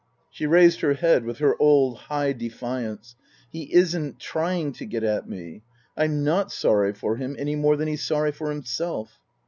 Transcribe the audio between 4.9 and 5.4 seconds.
at